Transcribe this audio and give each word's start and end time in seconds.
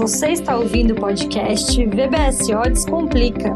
Você 0.00 0.28
está 0.28 0.56
ouvindo 0.56 0.92
o 0.92 0.94
podcast 0.94 1.76
VBSO 1.84 2.62
Descomplica. 2.72 3.54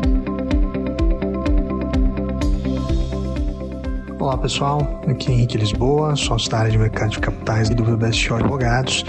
Olá 4.21 4.37
pessoal, 4.37 5.01
aqui 5.09 5.31
é 5.31 5.35
Henrique 5.37 5.57
Lisboa, 5.57 6.15
sócio 6.15 6.51
da 6.51 6.59
área 6.59 6.71
de 6.71 6.77
mercado 6.77 7.13
de 7.13 7.21
capitais 7.21 7.71
do 7.71 7.83
VBSO 7.83 8.35
Advogados. 8.35 9.07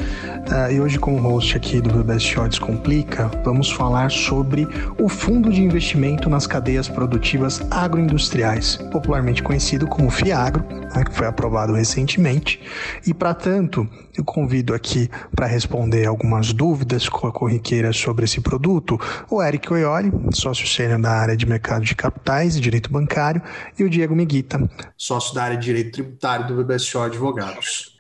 Uh, 0.47 0.71
e 0.71 0.79
hoje, 0.79 0.99
como 0.99 1.17
host 1.17 1.57
aqui 1.57 1.81
do 1.81 1.89
VBSO 1.89 2.47
Descomplica, 2.47 3.31
vamos 3.43 3.71
falar 3.71 4.11
sobre 4.11 4.67
o 4.99 5.10
fundo 5.10 5.51
de 5.51 5.60
investimento 5.60 6.29
nas 6.29 6.46
cadeias 6.46 6.87
produtivas 6.87 7.65
agroindustriais, 7.71 8.75
popularmente 8.92 9.42
conhecido 9.42 9.87
como 9.87 10.11
FIAGRO, 10.11 10.63
né, 10.63 11.03
que 11.03 11.11
foi 11.11 11.25
aprovado 11.25 11.73
recentemente. 11.73 12.61
E, 13.07 13.13
para 13.13 13.33
tanto, 13.33 13.89
eu 14.15 14.23
convido 14.23 14.75
aqui 14.75 15.10
para 15.35 15.47
responder 15.47 16.05
algumas 16.05 16.53
dúvidas 16.53 17.09
corriqueiras 17.09 17.98
sobre 17.98 18.25
esse 18.25 18.39
produto 18.39 18.99
o 19.31 19.41
Eric 19.41 19.73
Oioli, 19.73 20.12
sócio 20.31 20.67
sênior 20.67 21.01
da 21.01 21.12
área 21.12 21.35
de 21.35 21.48
mercado 21.48 21.84
de 21.84 21.95
capitais 21.95 22.55
e 22.55 22.62
direito 22.62 22.91
bancário, 22.91 23.41
e 23.79 23.84
o 23.84 23.89
Diego 23.89 24.15
Miguita, 24.15 24.70
sócio 24.95 25.34
da 25.34 25.43
área 25.43 25.57
de 25.57 25.65
direito 25.65 25.93
tributário 25.93 26.45
do 26.45 26.63
VBSO 26.63 26.99
Advogados. 26.99 27.95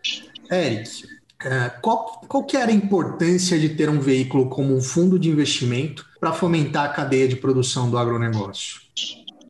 Eric, 0.51 1.14
qual, 1.81 2.21
qual 2.27 2.43
que 2.43 2.57
era 2.57 2.71
a 2.71 2.73
importância 2.73 3.59
de 3.59 3.69
ter 3.69 3.89
um 3.89 3.99
veículo 3.99 4.49
como 4.49 4.75
um 4.75 4.81
fundo 4.81 5.19
de 5.19 5.29
investimento 5.29 6.05
para 6.19 6.33
fomentar 6.33 6.85
a 6.85 6.93
cadeia 6.93 7.27
de 7.27 7.35
produção 7.35 7.89
do 7.89 7.97
agronegócio? 7.97 8.81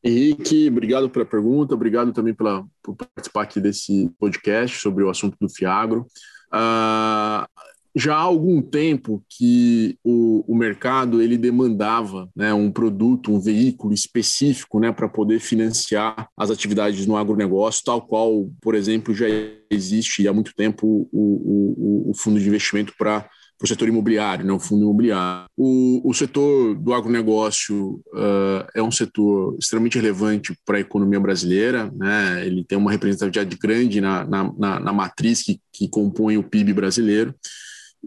Henrique, 0.04 0.68
obrigado 0.68 1.09
pela 1.09 1.26
pergunta, 1.26 1.73
obrigado 1.73 2.13
também 2.13 2.34
pela, 2.34 2.63
por 2.84 2.95
participar 2.95 3.44
aqui 3.44 3.59
desse 3.59 4.12
podcast 4.20 4.80
sobre 4.80 5.04
o 5.04 5.09
assunto 5.09 5.35
do 5.40 5.49
Fiagro. 5.49 6.05
Uh, 6.54 7.48
já 7.95 8.16
há 8.16 8.20
algum 8.20 8.62
tempo 8.62 9.23
que 9.30 9.98
o, 10.04 10.44
o 10.52 10.55
mercado 10.55 11.21
ele 11.21 11.38
demandava 11.38 12.29
né, 12.35 12.54
um 12.54 12.70
produto, 12.70 13.32
um 13.32 13.40
veículo 13.40 13.93
específico 13.93 14.79
né, 14.82 14.91
para 14.91 15.07
poder 15.07 15.40
financiar 15.40 16.27
as 16.35 16.52
atividades 16.52 17.07
no 17.07 17.15
agronegócio, 17.15 17.85
tal 17.85 18.02
qual, 18.02 18.49
por 18.62 18.76
exemplo, 18.76 19.13
já 19.13 19.27
existe 19.70 20.27
há 20.27 20.34
muito 20.34 20.54
tempo 20.54 21.07
o, 21.12 22.10
o, 22.10 22.12
o 22.12 22.13
fundo 22.13 22.37
de 22.37 22.48
investimento 22.48 22.93
para 22.98 23.29
o 23.63 23.68
setor 23.68 23.87
imobiliário, 23.87 24.46
né, 24.46 24.52
o 24.52 24.59
fundo 24.59 24.84
imobiliário. 24.84 25.48
O, 25.55 26.02
o 26.09 26.13
setor 26.13 26.76
do 26.76 26.93
agronegócio 26.93 28.02
uh, 28.13 28.68
é 28.76 28.84
um 28.84 28.91
setor 28.91 29.55
extremamente 29.57 29.98
relevante 29.98 30.54
para 30.65 30.77
a 30.77 30.82
economia 30.82 31.20
brasileira, 31.21 31.90
né, 31.96 32.46
ele 32.46 32.65
tem 32.65 32.77
uma 32.77 32.91
representatividade 32.91 33.57
grande 33.57 34.02
na, 34.02 34.26
na, 34.26 34.54
na, 34.57 34.80
na 34.82 34.93
matriz 34.93 35.41
que, 35.41 35.62
que 35.71 35.87
compõe 35.87 36.37
o 36.37 36.43
PIB 36.43 36.74
brasileiro. 36.74 37.34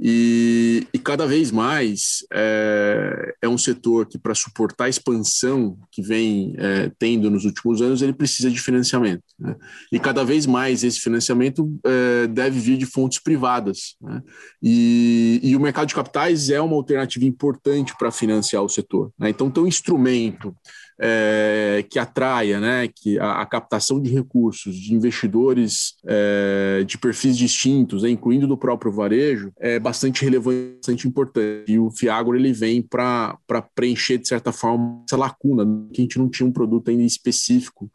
E, 0.01 0.87
e, 0.95 0.99
cada 0.99 1.27
vez 1.27 1.51
mais 1.51 2.25
é, 2.33 3.35
é 3.43 3.49
um 3.49 3.59
setor 3.59 4.07
que, 4.07 4.17
para 4.17 4.35
suportar 4.35 4.85
a 4.85 4.89
expansão 4.89 5.77
que 5.91 6.01
vem 6.01 6.55
é, 6.57 6.91
tendo 6.99 7.29
nos 7.29 7.45
últimos 7.45 7.83
anos, 7.83 8.01
ele 8.01 8.13
precisa 8.13 8.49
de 8.49 8.61
financiamento. 8.61 9.25
Né? 9.39 9.57
E 9.91 9.99
cada 9.99 10.25
vez 10.25 10.47
mais 10.47 10.85
esse 10.85 11.01
financiamento 11.01 11.69
é, 11.85 12.29
deve 12.29 12.61
vir 12.61 12.79
de 12.79 12.87
fontes 12.87 13.19
privadas. 13.19 13.97
Né? 14.01 14.23
E, 14.63 15.41
e, 15.43 15.57
o 15.57 15.61
mercado 15.61 15.89
de 15.89 15.95
capitais 15.97 16.49
é 16.49 16.61
uma 16.61 16.77
alternativa 16.77 17.25
importante 17.25 17.93
para 17.99 18.13
financiar 18.13 18.63
o 18.63 18.69
setor. 18.69 19.11
Né? 19.19 19.31
Então, 19.31 19.51
tem 19.51 19.65
um 19.65 19.67
instrumento 19.67 20.55
é, 21.01 21.85
que 21.89 21.99
atraia 21.99 22.59
né, 22.61 22.89
que 22.89 23.19
a, 23.19 23.41
a, 23.41 23.47
captação 23.47 24.01
de 24.01 24.11
recursos 24.11 24.75
de 24.75 24.95
investidores 24.95 25.95
é, 26.07 26.83
de 26.85 26.99
perfis 26.99 27.37
distintos, 27.37 28.03
né, 28.03 28.11
incluindo 28.11 28.47
do 28.47 28.59
próprio 28.59 28.91
varejo, 28.91 29.53
é 29.59 29.79
bastante 29.79 30.25
relevante, 30.25 30.77
bastante 30.77 31.07
importante. 31.07 31.71
E 31.71 31.79
o 31.79 31.91
Fiagro 31.91 32.37
ele 32.37 32.53
vem 32.53 32.83
para 32.83 33.39
preencher, 33.75 34.19
de 34.19 34.27
certa 34.27 34.53
forma, 34.53 35.03
essa 35.09 35.17
lacuna, 35.17 35.65
que 35.93 36.01
a 36.01 36.03
gente 36.03 36.19
não 36.19 36.29
tinha 36.29 36.49
um 36.49 36.53
produto 36.53 36.91
ainda 36.91 37.03
específico 37.03 37.91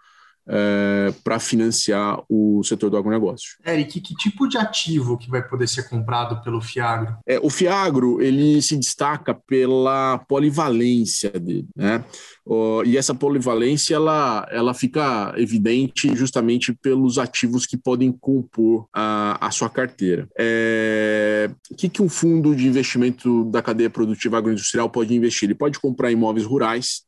é, 0.48 1.14
para 1.24 1.40
financiar 1.40 2.22
o 2.30 2.64
setor 2.64 2.90
do 2.90 2.98
agronegócio. 2.98 3.58
Eric, 3.66 4.02
que 4.02 4.16
tipo 4.16 4.48
de 4.48 4.58
ativo 4.58 5.18
que 5.18 5.30
vai 5.30 5.42
poder 5.42 5.68
ser 5.68 5.90
comprado 5.90 6.42
pelo 6.44 6.62
Fiagro? 6.62 7.18
É, 7.26 7.40
o 7.42 7.50
Fiagro 7.50 8.22
ele 8.22 8.62
se 8.62 8.78
destaca 8.78 9.34
pela 9.34 10.20
polivalência 10.28 11.32
dele, 11.32 11.68
né? 11.76 12.04
e 12.86 12.98
essa 12.98 13.16
polivalência 13.16 13.96
ela, 13.96 14.46
ela 14.52 14.74
fica 14.74 15.34
evidente 15.38 16.14
justamente 16.16 16.74
pelos 16.74 17.18
ativos 17.18 17.66
que 17.66 17.78
podem 17.78 18.12
compor 18.12 18.86
a, 18.94 19.38
a 19.48 19.52
sua 19.52 19.70
carteira. 19.70 20.28
É, 20.38 21.50
o 21.72 21.76
que, 21.76 21.88
que 21.88 22.02
um 22.02 22.10
fundo 22.10 22.56
de 22.56 22.68
investimento 22.68 23.46
da 23.46 23.62
cadeia 23.62 23.90
produtiva 23.90 24.38
agroindustrial 24.38 24.90
pode 24.90 25.16
investir? 25.16 25.48
Ele 25.48 25.56
pode 25.56 25.80
comprar 25.80 26.12
imóveis 26.12 26.46
rurais, 26.46 27.04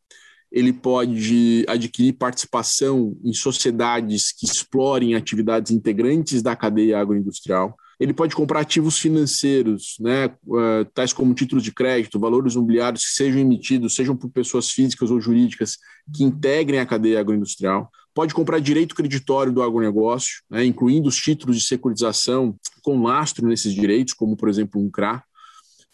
ele 0.56 0.72
pode 0.72 1.66
adquirir 1.68 2.14
participação 2.14 3.14
em 3.26 3.34
sociedades 3.34 4.32
que 4.32 4.46
explorem 4.46 5.14
atividades 5.14 5.70
integrantes 5.70 6.42
da 6.42 6.56
cadeia 6.56 6.98
agroindustrial. 6.98 7.76
Ele 8.00 8.14
pode 8.14 8.34
comprar 8.34 8.62
ativos 8.62 8.98
financeiros, 8.98 9.98
né, 10.00 10.28
uh, 10.48 10.86
tais 10.94 11.12
como 11.12 11.34
títulos 11.34 11.62
de 11.62 11.74
crédito, 11.74 12.20
valores 12.20 12.54
imobiliários 12.54 13.04
que 13.04 13.16
sejam 13.16 13.40
emitidos, 13.40 13.96
sejam 13.96 14.16
por 14.16 14.30
pessoas 14.30 14.70
físicas 14.72 15.12
ou 15.12 15.20
jurídicas 15.20 15.78
que 16.14 16.24
integrem 16.24 16.80
a 16.80 16.86
cadeia 16.86 17.20
agroindustrial. 17.20 17.90
Pode 18.14 18.34
comprar 18.34 18.60
direito 18.60 18.96
creditório 18.96 19.52
do 19.52 19.62
agronegócio, 19.62 20.42
né, 20.50 20.64
incluindo 20.64 21.10
os 21.10 21.18
títulos 21.18 21.58
de 21.58 21.66
securitização 21.66 22.56
com 22.82 23.04
lastro 23.04 23.46
nesses 23.46 23.74
direitos, 23.74 24.14
como, 24.14 24.38
por 24.38 24.48
exemplo, 24.48 24.82
um 24.82 24.90
CRA 24.90 25.22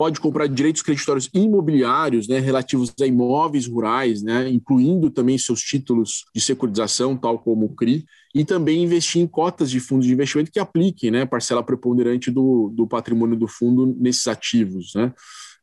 pode 0.01 0.19
comprar 0.19 0.47
direitos 0.47 0.81
creditórios 0.81 1.29
imobiliários, 1.31 2.27
né, 2.27 2.39
relativos 2.39 2.91
a 2.99 3.05
imóveis 3.05 3.67
rurais, 3.67 4.23
né, 4.23 4.49
incluindo 4.49 5.11
também 5.11 5.37
seus 5.37 5.61
títulos 5.61 6.25
de 6.33 6.41
securitização, 6.41 7.15
tal 7.15 7.37
como 7.37 7.67
o 7.67 7.75
CRI, 7.75 8.03
e 8.33 8.43
também 8.43 8.81
investir 8.81 9.21
em 9.21 9.27
cotas 9.27 9.69
de 9.69 9.79
fundos 9.79 10.07
de 10.07 10.13
investimento 10.13 10.51
que 10.51 10.59
apliquem, 10.59 11.11
né, 11.11 11.23
parcela 11.23 11.61
preponderante 11.61 12.31
do, 12.31 12.73
do 12.75 12.87
patrimônio 12.87 13.37
do 13.37 13.47
fundo 13.47 13.95
nesses 13.99 14.27
ativos, 14.27 14.93
né. 14.95 15.13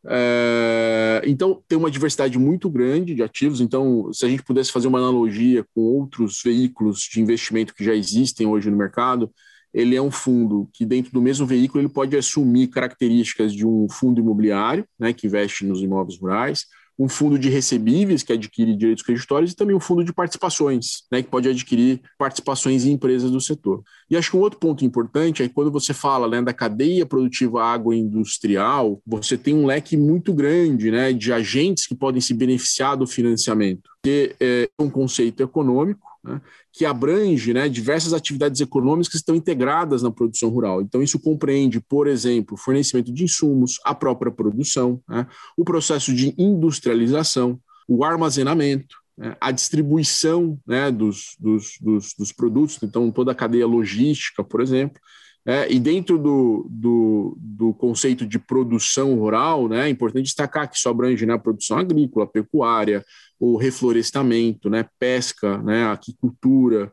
É, 0.07 1.21
então, 1.27 1.61
tem 1.67 1.77
uma 1.77 1.91
diversidade 1.91 2.39
muito 2.39 2.71
grande 2.71 3.17
de 3.17 3.23
ativos. 3.25 3.61
Então, 3.61 4.13
se 4.13 4.25
a 4.25 4.29
gente 4.29 4.45
pudesse 4.45 4.71
fazer 4.71 4.87
uma 4.87 5.01
analogia 5.01 5.67
com 5.75 5.81
outros 5.81 6.41
veículos 6.45 7.01
de 7.13 7.21
investimento 7.21 7.75
que 7.75 7.85
já 7.85 7.93
existem 7.93 8.47
hoje 8.47 8.71
no 8.71 8.77
mercado, 8.77 9.29
ele 9.79 9.95
é 9.95 10.03
um 10.03 10.11
fundo 10.11 10.69
que 10.73 10.85
dentro 10.85 11.13
do 11.13 11.23
mesmo 11.23 11.47
veículo 11.47 11.81
ele 11.81 11.89
pode 11.89 12.17
assumir 12.17 12.67
características 12.67 13.53
de 13.53 13.65
um 13.65 13.87
fundo 13.89 14.21
imobiliário, 14.21 14.85
né, 14.99 15.13
que 15.13 15.29
investe 15.29 15.65
nos 15.65 15.81
imóveis 15.81 16.19
rurais, 16.19 16.67
um 16.99 17.09
fundo 17.09 17.39
de 17.39 17.49
recebíveis 17.49 18.25
que 18.25 18.33
adquire 18.33 18.75
direitos 18.75 19.05
creditórios 19.05 19.53
e 19.53 19.55
também 19.55 19.77
um 19.77 19.81
fundo 19.81 20.03
de 20.03 20.13
participações, 20.13 21.05
né, 21.13 21.23
que 21.23 21.29
pode 21.29 21.49
adquirir 21.49 22.01
participações 22.19 22.85
em 22.85 22.91
empresas 22.91 23.31
do 23.31 23.41
setor. 23.41 23.85
E 24.11 24.17
acho 24.17 24.33
que 24.33 24.37
um 24.37 24.41
outro 24.41 24.59
ponto 24.59 24.85
importante 24.85 25.45
é 25.45 25.49
que 25.49 25.55
quando 25.55 25.71
você 25.71 25.95
fala 25.95 26.29
né, 26.29 26.43
da 26.43 26.53
cadeia 26.53 27.07
produtiva 27.07 27.63
agroindustrial, 27.63 29.01
você 29.07 29.39
tem 29.39 29.55
um 29.55 29.65
leque 29.65 29.97
muito 29.97 30.35
grande 30.35 30.91
né, 30.91 31.13
de 31.13 31.33
agentes 31.33 31.87
que 31.87 31.95
podem 31.95 32.21
se 32.21 32.35
beneficiar 32.35 32.97
do 32.97 33.07
financiamento, 33.07 33.89
que 34.03 34.35
é 34.41 34.69
um 34.77 34.91
conceito 34.91 35.41
econômico, 35.41 36.08
né, 36.23 36.41
que 36.73 36.85
abrange 36.85 37.53
né, 37.53 37.69
diversas 37.69 38.13
atividades 38.13 38.61
econômicas 38.61 39.09
que 39.09 39.17
estão 39.17 39.35
integradas 39.35 40.03
na 40.03 40.11
produção 40.11 40.49
rural. 40.49 40.83
Então, 40.83 41.03
isso 41.03 41.19
compreende, 41.19 41.81
por 41.81 42.07
exemplo, 42.07 42.57
fornecimento 42.57 43.13
de 43.13 43.25
insumos, 43.25 43.79
a 43.85 43.95
própria 43.95 44.33
produção, 44.33 45.01
né, 45.09 45.27
o 45.57 45.65
processo 45.65 46.15
de 46.15 46.35
industrialização, 46.39 47.61
o 47.87 48.05
armazenamento, 48.05 48.97
né, 49.17 49.37
a 49.41 49.51
distribuição 49.51 50.59
né, 50.67 50.91
dos, 50.91 51.37
dos, 51.39 51.79
dos, 51.81 52.15
dos, 52.15 52.33
produtos, 52.33 52.79
então 52.83 53.11
toda 53.11 53.33
a 53.33 53.35
cadeia 53.35 53.67
logística, 53.67 54.45
por 54.45 54.61
exemplo. 54.61 55.01
É, 55.47 55.73
e 55.73 55.81
dentro 55.81 56.19
do, 56.19 56.67
do, 56.69 57.37
do, 57.41 57.75
conceito 57.75 58.27
de 58.27 58.39
produção 58.39 59.15
rural, 59.15 59.67
né, 59.69 59.87
é 59.87 59.89
importante 59.89 60.25
destacar 60.25 60.69
que 60.69 60.77
isso 60.77 60.89
abrange 60.89 61.25
né, 61.25 61.33
a 61.33 61.39
produção 61.39 61.79
agrícola, 61.79 62.27
pecuária, 62.27 63.05
o 63.41 63.57
reflorestamento, 63.57 64.69
né, 64.69 64.87
pesca, 64.99 65.59
né, 65.59 65.87
aquicultura, 65.87 66.93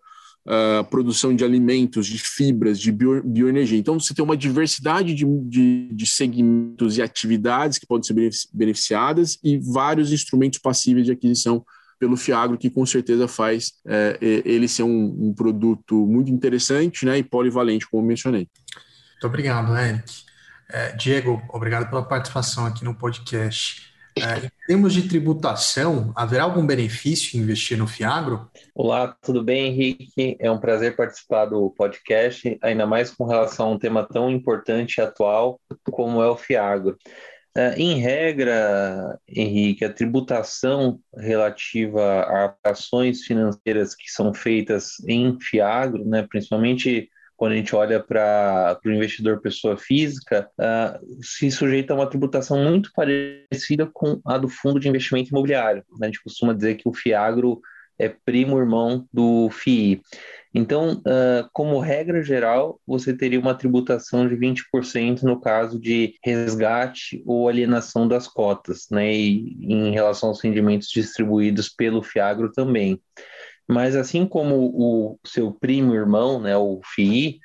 produção 0.92 1.36
de 1.36 1.44
alimentos, 1.44 2.06
de 2.06 2.20
fibras, 2.20 2.80
de 2.80 2.92
bio, 2.92 3.24
bioenergia. 3.24 3.80
Então, 3.80 4.00
você 4.00 4.14
tem 4.14 4.24
uma 4.24 4.38
diversidade 4.38 5.16
de, 5.16 5.26
de, 5.26 5.90
de, 5.92 6.08
segmentos 6.08 6.98
e 6.98 7.02
atividades 7.02 7.80
que 7.80 7.88
podem 7.88 8.04
ser 8.04 8.30
beneficiadas 8.54 9.40
e 9.44 9.58
vários 9.58 10.12
instrumentos 10.12 10.60
passíveis 10.60 11.08
de 11.08 11.12
aquisição 11.12 11.66
pelo 12.00 12.18
Fiagro, 12.18 12.58
que 12.58 12.70
com 12.70 12.86
certeza 12.86 13.28
faz 13.28 13.74
é, 13.88 14.18
ele 14.22 14.68
ser 14.68 14.84
um, 14.84 15.28
um, 15.28 15.34
produto 15.34 16.06
muito 16.08 16.32
interessante 16.32 17.06
né, 17.06 17.18
e 17.18 17.24
polivalente, 17.24 17.88
como 17.90 18.06
mencionei. 18.06 18.48
Muito 19.14 19.28
obrigado, 19.28 19.76
Eric. 19.76 20.26
É, 20.72 20.92
Diego, 20.94 21.42
obrigado 21.50 21.90
pela 21.90 22.04
participação 22.04 22.66
aqui 22.66 22.84
no 22.84 22.96
podcast. 22.96 23.94
É, 24.18 24.46
em 24.46 24.50
termos 24.68 24.94
de 24.94 25.10
tributação, 25.10 26.14
haverá 26.16 26.44
algum 26.44 26.66
benefício 26.66 27.38
em 27.38 27.42
investir 27.42 27.78
no 27.78 27.86
Fiagro? 27.86 28.50
Olá, 28.74 29.14
tudo 29.22 29.44
bem, 29.44 29.68
Henrique? 29.68 30.38
É 30.40 30.50
um 30.50 30.58
prazer 30.58 30.96
participar 30.96 31.48
do 31.48 31.70
podcast, 31.72 32.58
ainda 32.62 32.86
mais 32.86 33.12
com 33.12 33.26
relação 33.26 33.68
a 33.68 33.72
um 33.72 33.78
tema 33.78 34.08
tão 34.10 34.32
importante 34.32 34.98
e 34.98 35.02
atual 35.02 35.60
como 35.92 36.24
é 36.24 36.30
o 36.30 36.38
Fiagro. 36.38 36.98
Uh, 37.58 37.72
em 37.78 38.00
regra, 38.00 39.18
Henrique, 39.30 39.86
a 39.86 39.94
tributação 39.94 41.00
relativa 41.16 42.04
a 42.64 42.70
ações 42.70 43.22
financeiras 43.24 43.96
que 43.96 44.12
são 44.12 44.34
feitas 44.34 45.00
em 45.08 45.40
Fiagro, 45.40 46.04
né, 46.04 46.28
principalmente 46.30 47.10
quando 47.38 47.54
a 47.54 47.56
gente 47.56 47.74
olha 47.74 48.02
para 48.02 48.78
o 48.86 48.92
investidor 48.92 49.42
pessoa 49.42 49.78
física, 49.78 50.50
uh, 50.60 51.24
se 51.24 51.50
sujeita 51.50 51.94
a 51.94 51.96
uma 51.96 52.10
tributação 52.10 52.62
muito 52.62 52.92
parecida 52.94 53.90
com 53.94 54.20
a 54.26 54.38
do 54.38 54.50
fundo 54.50 54.80
de 54.80 54.90
investimento 54.90 55.30
imobiliário. 55.30 55.84
A 56.02 56.06
gente 56.06 56.22
costuma 56.24 56.54
dizer 56.54 56.76
que 56.76 56.88
o 56.88 56.94
FIAGRO 56.94 57.62
é 57.98 58.10
primo 58.10 58.58
irmão 58.58 59.08
do 59.12 59.50
FII. 59.50 60.02
Então, 60.54 61.02
uh, 61.06 61.50
como 61.52 61.80
regra 61.80 62.24
geral, 62.24 62.80
você 62.88 63.14
teria 63.14 63.40
uma 63.40 63.54
tributação 63.54 64.28
de 64.28 64.36
20% 64.36 65.24
no 65.24 65.40
caso 65.40 65.78
de 65.78 66.16
resgate 66.24 67.22
ou 67.26 67.50
alienação 67.50 68.08
das 68.08 68.26
cotas, 68.26 68.88
né? 68.90 69.14
E 69.14 69.58
em 69.62 69.92
relação 69.92 70.30
aos 70.30 70.42
rendimentos 70.42 70.88
distribuídos 70.88 71.68
pelo 71.68 72.02
FIAGRO 72.02 72.52
também. 72.54 73.02
Mas 73.68 73.96
assim 73.96 74.26
como 74.26 74.72
o 74.74 75.20
seu 75.26 75.52
primo 75.52 75.94
irmão, 75.94 76.40
né, 76.40 76.56
o 76.56 76.80
FII, 76.96 77.40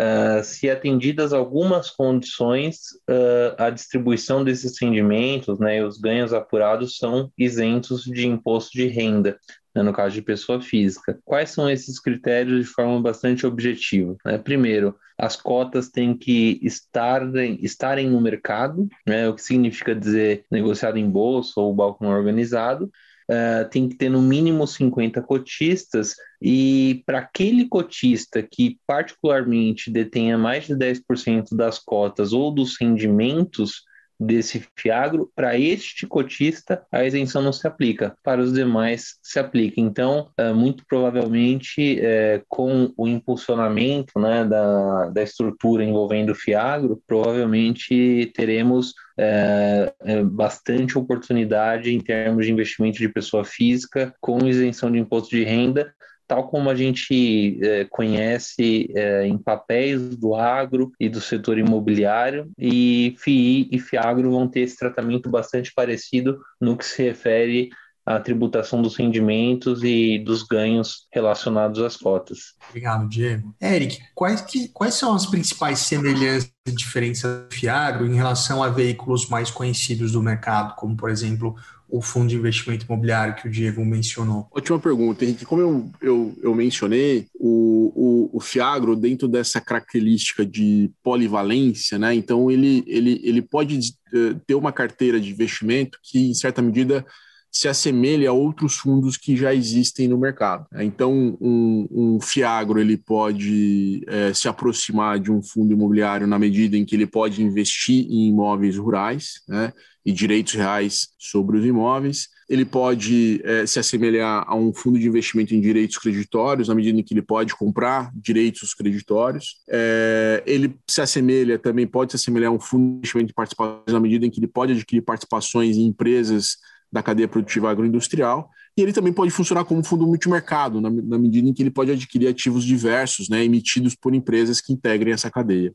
uh, 0.00 0.42
se 0.42 0.68
atendidas 0.68 1.32
algumas 1.32 1.90
condições, 1.90 2.76
uh, 3.08 3.54
a 3.56 3.70
distribuição 3.70 4.42
desses 4.42 4.78
rendimentos, 4.80 5.58
né, 5.58 5.84
os 5.84 5.98
ganhos 5.98 6.32
apurados 6.32 6.96
são 6.96 7.30
isentos 7.38 8.02
de 8.02 8.26
imposto 8.26 8.72
de 8.72 8.86
renda, 8.86 9.38
né, 9.74 9.82
no 9.82 9.92
caso 9.92 10.14
de 10.14 10.22
pessoa 10.22 10.60
física. 10.60 11.18
Quais 11.24 11.50
são 11.50 11.68
esses 11.68 12.00
critérios 12.00 12.66
de 12.66 12.72
forma 12.72 13.00
bastante 13.00 13.46
objetiva? 13.46 14.16
Né? 14.24 14.38
Primeiro, 14.38 14.96
as 15.18 15.36
cotas 15.36 15.88
têm 15.88 16.16
que 16.16 16.58
estarem, 16.62 17.58
estarem 17.62 18.08
no 18.08 18.20
mercado, 18.20 18.88
né, 19.06 19.28
o 19.28 19.34
que 19.34 19.42
significa 19.42 19.94
dizer 19.94 20.44
negociado 20.50 20.96
em 20.96 21.08
bolsa 21.08 21.60
ou 21.60 21.74
balcão 21.74 22.08
organizado, 22.08 22.90
uh, 23.30 23.68
tem 23.68 23.88
que 23.88 23.96
ter 23.96 24.08
no 24.08 24.22
mínimo 24.22 24.66
50 24.66 25.22
cotistas, 25.22 26.14
e 26.40 27.02
para 27.04 27.18
aquele 27.18 27.68
cotista 27.68 28.42
que 28.42 28.78
particularmente 28.86 29.90
detenha 29.90 30.38
mais 30.38 30.66
de 30.66 30.74
10% 30.74 31.54
das 31.54 31.78
cotas 31.78 32.32
ou 32.32 32.50
dos 32.50 32.76
rendimentos 32.80 33.84
desse 34.20 34.62
fiagro, 34.76 35.30
para 35.34 35.58
este 35.58 36.06
cotista 36.06 36.84
a 36.92 37.02
isenção 37.04 37.40
não 37.40 37.52
se 37.52 37.66
aplica, 37.66 38.14
para 38.22 38.42
os 38.42 38.52
demais 38.52 39.18
se 39.22 39.38
aplica. 39.38 39.80
Então, 39.80 40.28
é, 40.36 40.52
muito 40.52 40.84
provavelmente, 40.86 41.98
é, 42.00 42.42
com 42.46 42.92
o 42.96 43.08
impulsionamento 43.08 44.18
né, 44.20 44.44
da, 44.44 45.06
da 45.06 45.22
estrutura 45.22 45.82
envolvendo 45.82 46.30
o 46.30 46.34
fiagro, 46.34 47.02
provavelmente 47.06 48.30
teremos 48.34 48.92
é, 49.18 49.92
é, 50.02 50.22
bastante 50.22 50.98
oportunidade 50.98 51.90
em 51.94 52.00
termos 52.00 52.44
de 52.44 52.52
investimento 52.52 52.98
de 52.98 53.08
pessoa 53.08 53.44
física 53.44 54.14
com 54.20 54.46
isenção 54.46 54.92
de 54.92 54.98
imposto 54.98 55.30
de 55.30 55.44
renda, 55.44 55.94
tal 56.30 56.44
como 56.44 56.70
a 56.70 56.76
gente 56.76 57.58
é, 57.60 57.84
conhece 57.86 58.88
é, 58.94 59.26
em 59.26 59.36
papéis 59.36 60.16
do 60.16 60.36
agro 60.36 60.92
e 61.00 61.08
do 61.08 61.20
setor 61.20 61.58
imobiliário, 61.58 62.48
e 62.56 63.16
FII 63.18 63.68
e 63.72 63.80
FIAGRO 63.80 64.30
vão 64.30 64.46
ter 64.46 64.60
esse 64.60 64.76
tratamento 64.76 65.28
bastante 65.28 65.72
parecido 65.74 66.38
no 66.60 66.76
que 66.76 66.86
se 66.86 67.02
refere 67.02 67.70
à 68.06 68.20
tributação 68.20 68.80
dos 68.80 68.94
rendimentos 68.94 69.82
e 69.82 70.20
dos 70.20 70.44
ganhos 70.44 71.08
relacionados 71.12 71.82
às 71.82 71.96
cotas. 71.96 72.54
Obrigado, 72.68 73.08
Diego. 73.08 73.52
Eric, 73.60 73.98
quais, 74.14 74.40
que, 74.40 74.68
quais 74.68 74.94
são 74.94 75.12
as 75.12 75.26
principais 75.26 75.80
semelhanças 75.80 76.52
e 76.64 76.70
diferenças 76.70 77.48
do 77.48 77.52
FIAGRO 77.52 78.06
em 78.06 78.14
relação 78.14 78.62
a 78.62 78.68
veículos 78.68 79.28
mais 79.28 79.50
conhecidos 79.50 80.12
do 80.12 80.22
mercado, 80.22 80.76
como, 80.76 80.96
por 80.96 81.10
exemplo, 81.10 81.56
o 81.90 82.00
fundo 82.00 82.28
de 82.28 82.36
investimento 82.36 82.84
imobiliário 82.84 83.34
que 83.34 83.48
o 83.48 83.50
Diego 83.50 83.84
mencionou? 83.84 84.48
Ótima 84.52 84.78
pergunta, 84.78 85.24
Henrique. 85.24 85.44
Como 85.44 85.60
eu, 85.60 85.90
eu, 86.00 86.38
eu 86.42 86.54
mencionei, 86.54 87.26
o, 87.34 88.30
o, 88.32 88.36
o, 88.36 88.40
Fiagro, 88.40 88.94
dentro 88.96 89.26
dessa 89.26 89.60
característica 89.60 90.46
de 90.46 90.90
polivalência, 91.02 91.98
né, 91.98 92.14
então 92.14 92.50
ele, 92.50 92.84
ele, 92.86 93.20
ele 93.22 93.42
pode 93.42 93.78
eh, 94.14 94.36
ter 94.46 94.54
uma 94.54 94.72
carteira 94.72 95.20
de 95.20 95.30
investimento 95.30 95.98
que, 96.02 96.30
em 96.30 96.34
certa 96.34 96.62
medida, 96.62 97.04
se 97.50 97.68
assemelha 97.68 98.30
a 98.30 98.32
outros 98.32 98.76
fundos 98.76 99.16
que 99.16 99.36
já 99.36 99.54
existem 99.54 100.06
no 100.06 100.18
mercado. 100.18 100.66
Então, 100.78 101.36
um, 101.40 101.88
um 101.90 102.20
Fiagro 102.20 102.80
ele 102.80 102.96
pode 102.96 104.04
é, 104.06 104.32
se 104.32 104.48
aproximar 104.48 105.18
de 105.18 105.32
um 105.32 105.42
fundo 105.42 105.72
imobiliário 105.72 106.26
na 106.26 106.38
medida 106.38 106.76
em 106.76 106.84
que 106.84 106.94
ele 106.94 107.06
pode 107.06 107.42
investir 107.42 108.06
em 108.08 108.28
imóveis 108.28 108.76
rurais, 108.76 109.40
né? 109.48 109.72
e 110.04 110.12
direitos 110.12 110.54
reais 110.54 111.08
sobre 111.18 111.58
os 111.58 111.64
imóveis. 111.64 112.28
Ele 112.48 112.64
pode 112.64 113.40
é, 113.44 113.66
se 113.66 113.78
assemelhar 113.78 114.44
a 114.46 114.56
um 114.56 114.72
fundo 114.72 114.98
de 114.98 115.06
investimento 115.06 115.54
em 115.54 115.60
direitos 115.60 115.98
creditórios, 115.98 116.68
na 116.68 116.74
medida 116.74 116.98
em 116.98 117.02
que 117.02 117.14
ele 117.14 117.22
pode 117.22 117.54
comprar 117.54 118.10
direitos 118.14 118.74
creditórios. 118.74 119.56
É, 119.68 120.42
ele 120.46 120.74
se 120.88 121.00
assemelha 121.00 121.58
também, 121.58 121.86
pode 121.86 122.12
se 122.12 122.16
assemelhar 122.16 122.50
a 122.50 122.54
um 122.54 122.58
fundo 122.58 122.92
de 122.92 122.98
investimento 122.98 123.28
de 123.28 123.34
participações, 123.34 123.92
na 123.92 124.00
medida 124.00 124.26
em 124.26 124.30
que 124.30 124.40
ele 124.40 124.48
pode 124.48 124.72
adquirir 124.72 125.02
participações 125.02 125.76
em 125.76 125.86
empresas 125.86 126.56
da 126.92 127.02
cadeia 127.02 127.28
produtiva 127.28 127.70
agroindustrial. 127.70 128.50
E 128.76 128.82
ele 128.82 128.92
também 128.92 129.12
pode 129.12 129.30
funcionar 129.30 129.64
como 129.64 129.84
fundo 129.84 130.06
multimercado, 130.06 130.80
na, 130.80 130.90
na 130.90 131.18
medida 131.18 131.48
em 131.48 131.52
que 131.52 131.62
ele 131.62 131.70
pode 131.70 131.90
adquirir 131.90 132.28
ativos 132.28 132.64
diversos, 132.64 133.28
né, 133.28 133.44
emitidos 133.44 133.94
por 133.94 134.14
empresas 134.14 134.60
que 134.60 134.72
integrem 134.72 135.12
essa 135.12 135.30
cadeia. 135.30 135.72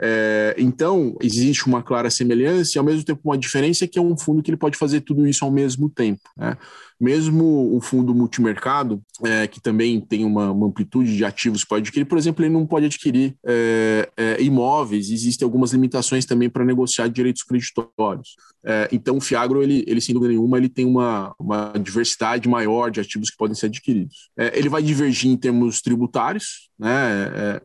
É, 0.00 0.54
então, 0.58 1.16
existe 1.20 1.66
uma 1.66 1.82
clara 1.82 2.10
semelhança 2.10 2.72
e, 2.74 2.78
ao 2.78 2.84
mesmo 2.84 3.04
tempo, 3.04 3.20
uma 3.24 3.38
diferença 3.38 3.86
que 3.86 3.98
é 3.98 4.02
um 4.02 4.16
fundo 4.16 4.42
que 4.42 4.50
ele 4.50 4.56
pode 4.56 4.76
fazer 4.76 5.00
tudo 5.00 5.26
isso 5.26 5.44
ao 5.44 5.50
mesmo 5.50 5.88
tempo. 5.88 6.22
Né? 6.36 6.56
Mesmo 7.04 7.76
o 7.76 7.82
fundo 7.82 8.14
multimercado, 8.14 9.02
é, 9.22 9.46
que 9.46 9.60
também 9.60 10.00
tem 10.00 10.24
uma, 10.24 10.50
uma, 10.50 10.68
amplitude 10.68 11.14
de 11.14 11.22
ativos 11.22 11.62
que 11.62 11.68
pode 11.68 11.82
adquirir, 11.82 12.06
por 12.06 12.16
exemplo, 12.16 12.42
ele 12.42 12.54
não 12.54 12.66
pode 12.66 12.86
adquirir 12.86 13.36
é, 13.44 14.08
é 14.16 14.42
imóveis, 14.42 15.10
existem 15.10 15.44
algumas 15.44 15.72
limitações 15.72 16.24
também 16.24 16.48
para 16.48 16.64
negociar 16.64 17.08
direitos 17.08 17.42
creditórios. 17.42 18.36
É, 18.64 18.88
então, 18.90 19.18
o 19.18 19.20
Fiagro, 19.20 19.62
ele, 19.62 19.84
ele, 19.86 20.00
sem 20.00 20.14
dúvida 20.14 20.32
nenhuma, 20.32 20.56
ele 20.56 20.70
tem 20.70 20.86
uma, 20.86 21.34
uma 21.38 21.74
diversidade 21.78 22.48
maior 22.48 22.90
de 22.90 23.00
ativos 23.00 23.28
que 23.28 23.36
podem 23.36 23.54
ser 23.54 23.66
adquiridos. 23.66 24.30
É, 24.38 24.58
ele 24.58 24.70
vai 24.70 24.82
divergir 24.82 25.30
em 25.30 25.36
termos 25.36 25.82
tributários, 25.82 26.70
né? 26.78 27.60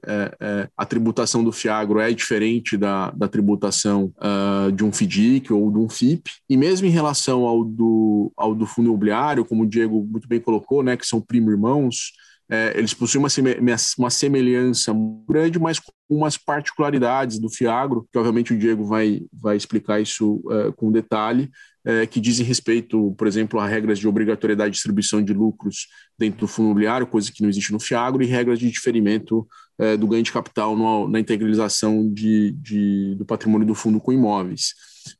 a 0.77 0.85
tributação 0.85 1.43
do 1.43 1.51
Fiagro 1.51 1.99
é 1.99 2.11
diferente 2.11 2.77
da, 2.77 3.11
da 3.11 3.27
tributação 3.27 4.11
uh, 4.17 4.71
de 4.71 4.83
um 4.83 4.91
FDIC 4.91 5.51
ou 5.51 5.71
de 5.71 5.77
um 5.77 5.89
FIP, 5.89 6.29
e 6.49 6.57
mesmo 6.57 6.85
em 6.85 6.91
relação 6.91 7.45
ao 7.45 7.63
do, 7.63 8.31
ao 8.35 8.53
do 8.53 8.65
fundo 8.65 8.87
imobiliário, 8.87 9.28
como 9.45 9.63
o 9.63 9.67
Diego 9.67 10.05
muito 10.09 10.27
bem 10.27 10.39
colocou, 10.39 10.83
né, 10.83 10.97
que 10.97 11.05
são 11.05 11.21
primo-irmãos, 11.21 12.13
é, 12.51 12.73
eles 12.75 12.95
possuem 12.95 13.23
uma, 13.23 13.75
uma 13.97 14.09
semelhança 14.09 14.91
grande, 15.27 15.59
mas 15.59 15.79
com 15.79 15.91
umas 16.09 16.35
particularidades 16.35 17.37
do 17.37 17.47
Fiagro, 17.47 18.07
que 18.11 18.17
obviamente 18.17 18.53
o 18.53 18.57
Diego 18.57 18.83
vai, 18.83 19.21
vai 19.31 19.55
explicar 19.55 20.01
isso 20.01 20.41
é, 20.49 20.71
com 20.71 20.91
detalhe, 20.91 21.51
é, 21.85 22.07
que 22.07 22.19
dizem 22.19 22.45
respeito, 22.45 23.13
por 23.17 23.27
exemplo, 23.27 23.59
a 23.59 23.67
regras 23.67 23.99
de 23.99 24.07
obrigatoriedade 24.07 24.71
de 24.71 24.75
distribuição 24.75 25.23
de 25.23 25.31
lucros 25.31 25.87
dentro 26.17 26.39
do 26.39 26.47
fundo 26.47 26.67
imobiliário, 26.67 27.05
coisa 27.05 27.31
que 27.31 27.43
não 27.43 27.49
existe 27.49 27.71
no 27.71 27.79
Fiagro, 27.79 28.23
e 28.23 28.25
regras 28.25 28.57
de 28.57 28.69
diferimento 28.69 29.47
é, 29.77 29.95
do 29.95 30.07
ganho 30.07 30.23
de 30.23 30.31
capital 30.31 30.75
no, 30.75 31.07
na 31.07 31.19
integralização 31.19 32.11
de, 32.11 32.51
de, 32.53 33.15
do 33.15 33.25
patrimônio 33.25 33.67
do 33.67 33.75
fundo 33.75 33.99
com 33.99 34.11
imóveis. 34.11 34.73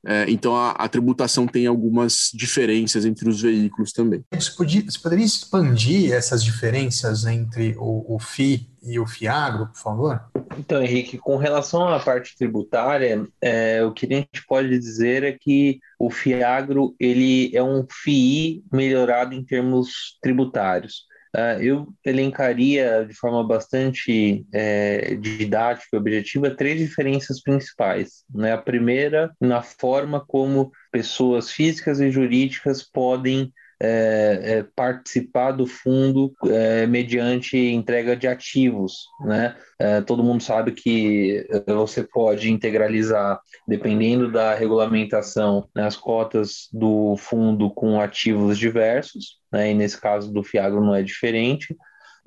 É, 0.06 0.26
então 0.30 0.56
a, 0.56 0.72
a, 0.72 0.88
tributação 0.88 1.48
tem 1.48 1.68
algumas 1.68 2.32
diferenças 2.34 3.06
entre 3.06 3.28
os 3.30 3.42
veículos 3.42 3.92
também. 3.92 4.24
Você, 4.34 4.52
podia, 4.52 4.84
você 4.84 5.00
poderia 5.00 5.26
expandir 5.26 6.14
essas 6.14 6.44
diferenças 6.44 7.26
entre 7.26 7.76
o, 7.78 8.16
o 8.16 8.20
FI 8.20 8.70
e 8.84 9.00
o 9.00 9.06
FIAGRO, 9.06 9.68
por 9.68 9.78
favor? 9.78 10.22
Então, 10.58 10.82
Henrique, 10.82 11.18
com 11.18 11.38
relação 11.38 11.88
à 11.88 12.00
parte 12.00 12.36
tributária, 12.38 13.28
é, 13.42 13.84
o 13.84 13.92
que 13.92 14.06
a 14.06 14.16
gente 14.16 14.46
pode 14.48 14.70
dizer 14.70 15.24
é 15.24 15.32
que 15.32 15.80
o 15.98 16.10
FIAGRO 16.10 16.96
ele 17.00 17.56
é 17.56 17.62
um 17.62 17.86
FII 17.90 18.64
melhorado 18.72 19.36
em 19.36 19.44
termos 19.44 20.18
tributários. 20.22 21.09
Uh, 21.36 21.62
eu 21.62 21.88
elencaria 22.04 23.06
de 23.08 23.14
forma 23.14 23.46
bastante 23.46 24.46
é, 24.52 25.14
didática 25.16 25.90
e 25.94 25.98
objetiva 25.98 26.50
três 26.50 26.80
diferenças 26.80 27.42
principais. 27.42 28.24
Né? 28.34 28.52
A 28.52 28.58
primeira, 28.58 29.32
na 29.40 29.62
forma 29.62 30.24
como 30.26 30.72
pessoas 30.92 31.52
físicas 31.52 32.00
e 32.00 32.10
jurídicas 32.10 32.82
podem 32.84 33.54
é, 33.82 34.40
é, 34.44 34.64
participar 34.76 35.52
do 35.52 35.66
fundo 35.66 36.34
é, 36.46 36.86
mediante 36.86 37.58
entrega 37.58 38.16
de 38.16 38.28
ativos, 38.28 39.08
né? 39.26 39.56
É, 39.80 40.02
todo 40.02 40.24
mundo 40.24 40.44
sabe 40.44 40.74
que 40.74 41.48
você 41.66 42.04
pode 42.04 42.52
integralizar, 42.52 43.40
dependendo 43.66 44.30
da 44.30 44.54
regulamentação, 44.54 45.70
né, 45.74 45.86
as 45.86 45.96
cotas 45.96 46.68
do 46.74 47.16
fundo 47.18 47.70
com 47.70 48.02
ativos 48.02 48.58
diversos, 48.58 49.40
né? 49.52 49.72
E 49.72 49.74
nesse 49.74 50.00
caso 50.00 50.32
do 50.34 50.44
Fiagro 50.44 50.82
não 50.82 50.94
é 50.94 51.02
diferente. 51.02 51.76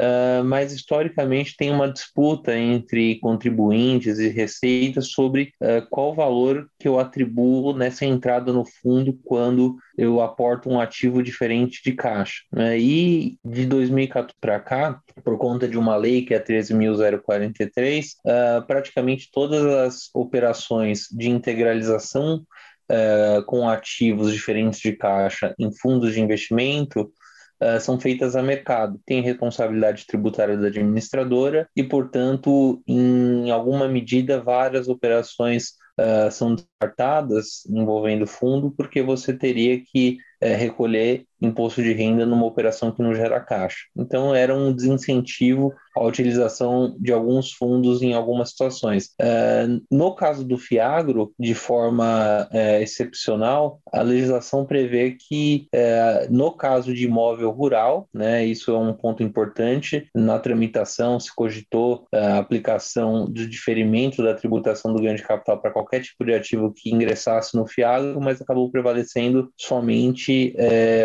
Uh, 0.01 0.45
mas 0.45 0.73
historicamente 0.73 1.57
tem 1.57 1.71
uma 1.71 1.91
disputa 1.91 2.57
entre 2.57 3.19
contribuintes 3.21 4.19
e 4.19 4.29
receitas 4.29 5.09
sobre 5.09 5.53
uh, 5.61 5.87
qual 5.91 6.15
valor 6.15 6.69
que 6.79 6.89
eu 6.89 6.99
atribuo 6.99 7.73
nessa 7.77 8.05
entrada 8.05 8.53
no 8.53 8.65
fundo 8.65 9.19
quando 9.25 9.77
eu 9.97 10.21
aporto 10.21 10.71
um 10.71 10.81
ativo 10.81 11.23
diferente 11.23 11.83
de 11.85 11.93
caixa. 11.93 12.43
Né? 12.51 12.79
E 12.79 13.39
de 13.45 13.67
2014 13.67 14.35
para 14.41 14.61
cá, 14.61 15.01
por 15.25 15.37
conta 15.39 15.69
de 15.69 15.79
uma 15.79 15.97
lei 15.97 16.25
que 16.25 16.35
é 16.35 16.39
a 16.39 16.45
13.043, 16.45 18.05
uh, 18.25 18.67
praticamente 18.67 19.31
todas 19.33 19.65
as 19.65 20.11
operações 20.15 21.07
de 21.11 21.29
integralização 21.29 22.45
uh, 22.91 23.45
com 23.47 23.69
ativos 23.69 24.33
diferentes 24.33 24.81
de 24.81 24.93
caixa 24.93 25.55
em 25.59 25.71
fundos 25.73 26.15
de 26.15 26.21
investimento 26.21 27.13
uh, 27.63 27.81
são 27.81 27.99
feitas 27.99 28.35
a 28.35 28.43
mercado. 28.43 29.01
Tem 29.07 29.23
responsabilidade 29.23 30.07
tributária 30.07 30.57
da 30.57 30.67
administradora 30.67 31.69
e, 31.77 31.83
portanto, 31.83 32.83
em 32.87 33.51
alguma 33.51 33.89
medida, 33.89 34.43
várias 34.43 34.89
operações 34.89 35.75
uh, 36.01 36.31
são 36.31 36.55
descartadas 36.55 37.65
envolvendo 37.67 38.27
fundo, 38.27 38.71
porque 38.71 39.03
você 39.03 39.33
teria 39.33 39.81
que 39.81 40.19
uh, 40.43 40.57
recolher 40.57 41.25
imposto 41.43 41.83
de 41.83 41.93
renda 41.93 42.25
numa 42.25 42.47
operação 42.47 42.93
que 42.93 43.03
não 43.03 43.15
gera 43.15 43.41
caixa. 43.41 43.87
Então, 43.97 44.35
era 44.35 44.55
um 44.55 44.73
desincentivo 44.73 45.75
à 45.95 46.03
utilização 46.05 46.97
de 46.99 47.13
alguns 47.13 47.53
fundos 47.53 48.01
em 48.01 48.15
algumas 48.15 48.51
situações. 48.51 49.11
Uh, 49.21 49.83
no 49.91 50.15
caso 50.15 50.45
do 50.45 50.57
Fiagro, 50.57 51.33
de 51.39 51.55
forma 51.55 52.49
uh, 52.51 52.83
excepcional, 52.83 53.81
a 53.93 54.01
legislação 54.01 54.65
prevê 54.65 55.17
que, 55.19 55.69
uh, 55.75 56.33
no 56.33 56.53
caso 56.53 56.95
de 56.95 57.05
imóvel 57.05 57.51
rural, 57.51 58.09
né, 58.15 58.45
isso 58.45 58.71
é 58.71 58.79
um 58.79 58.95
ponto 58.95 59.23
importante, 59.23 60.09
na 60.15 60.39
tramitação 60.39 61.19
se 61.19 61.35
cogitou 61.35 62.07
a 62.13 62.39
aplicação 62.39 63.27
do 63.27 63.47
diferimento 63.47 64.23
da 64.23 64.35
tributação 64.35 64.95
do 64.95 65.03
ganho 65.03 65.17
de 65.17 65.23
capital 65.23 65.61
para 65.61 65.71
qualquer 65.71 66.01
tipo 66.01 66.25
de 66.25 66.33
ativo 66.33 66.73
que 66.75 66.91
ingressasse 66.91 67.57
no 67.57 67.67
Fiagro, 67.67 68.21
mas 68.21 68.41
acabou 68.41 68.71
prevalecendo 68.71 69.53
somente 69.57 70.32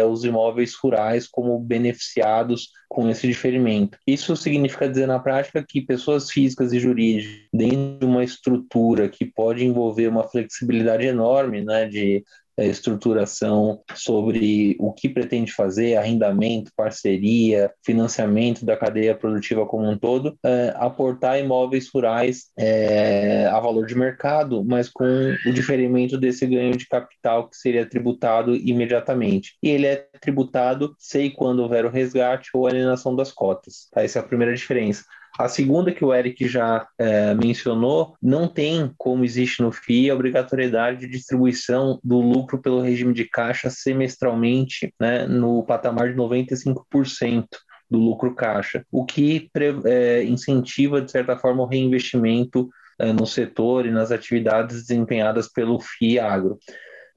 os 0.10 0.24
imóveis 0.24 0.74
rurais 0.76 1.28
como 1.28 1.60
beneficiados 1.60 2.70
com 2.88 3.10
esse 3.10 3.28
diferimento. 3.28 3.98
Isso 4.08 4.36
significa 4.36 4.90
dizer 4.90 5.08
na 5.08 5.20
prática 5.20 5.64
que 5.68 5.82
pessoas 5.82 6.32
físicas 6.32 6.72
e 6.74 6.80
jurídicas, 6.80 7.48
dentro 7.54 8.00
de 8.00 8.06
uma 8.06 8.24
estrutura 8.24 9.10
que 9.10 9.26
pode 9.26 9.66
envolver 9.66 10.08
uma 10.08 10.28
flexibilidade 10.28 11.06
enorme 11.06 11.64
né, 11.64 11.88
de 11.88 12.18
é, 12.18 12.22
estruturação 12.66 13.82
sobre 13.96 14.76
o 14.80 14.92
que 14.92 15.10
pretende 15.10 15.52
fazer, 15.52 15.96
arrendamento, 15.96 16.72
parceria, 16.76 17.72
financiamento 17.86 18.66
da 18.66 18.76
cadeia 18.76 19.16
produtiva 19.16 19.66
como 19.66 19.90
um 19.90 19.98
todo, 19.98 20.38
é, 20.44 20.74
aportar 20.78 21.40
imóveis 21.40 21.90
rurais 21.94 22.48
é, 22.58 23.46
a 23.48 23.60
valor 23.60 23.86
de 23.86 23.96
mercado, 23.96 24.64
mas 24.66 24.90
com 24.90 25.36
o 25.46 25.52
diferimento 25.52 26.18
desse 26.18 26.46
ganho 26.46 26.76
de 26.76 26.88
capital 26.88 27.50
que 27.50 27.58
seria 27.58 27.86
tributado 27.86 28.56
imediatamente. 28.56 29.56
E 29.62 29.70
ele 29.70 29.86
é 29.86 30.08
tributado, 30.20 30.96
sei 30.98 31.30
quando 31.30 31.60
houver 31.60 31.86
o 31.86 31.90
resgate 31.90 32.50
ou 32.54 32.68
alienação 32.68 33.16
das 33.16 33.32
cotas. 33.32 33.88
Tá? 33.92 34.04
Essa 34.04 34.20
é 34.20 34.22
a 34.22 34.26
primeira 34.26 34.56
diferença. 34.56 35.04
A 35.38 35.48
segunda 35.48 35.92
que 35.92 36.04
o 36.04 36.14
Eric 36.14 36.48
já 36.48 36.88
é, 36.98 37.34
mencionou, 37.36 38.16
não 38.22 38.48
tem, 38.48 38.92
como 38.98 39.24
existe 39.24 39.62
no 39.62 39.72
FII, 39.72 40.10
a 40.10 40.16
obrigatoriedade 40.16 41.02
de 41.02 41.08
distribuição 41.08 42.00
do 42.04 42.20
lucro 42.20 42.60
pelo 42.60 42.82
regime 42.82 43.14
de 43.14 43.26
caixa 43.26 43.70
semestralmente 43.70 44.94
né, 45.00 45.28
no 45.28 45.64
patamar 45.64 46.10
de 46.10 46.16
95% 46.16 47.46
do 47.90 48.00
lucro 48.00 48.36
caixa, 48.36 48.86
o 48.92 49.06
que 49.06 49.50
é, 49.86 50.24
incentiva, 50.24 51.02
de 51.02 51.12
certa 51.12 51.38
forma, 51.38 51.64
o 51.64 51.68
reinvestimento 51.68 52.70
é, 53.00 53.14
no 53.14 53.26
setor 53.26 53.86
e 53.86 53.92
nas 53.92 54.12
atividades 54.12 54.88
desempenhadas 54.88 55.48
pelo 55.48 55.80
FII 55.80 56.20
Agro. 56.20 56.58